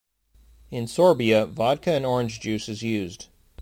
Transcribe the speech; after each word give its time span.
In 0.71 0.85
Sorbia, 0.85 1.47
vodka 1.47 1.91
and 1.91 2.07
orange 2.07 2.39
juice 2.39 2.67
is 2.67 2.81
used. 2.81 3.27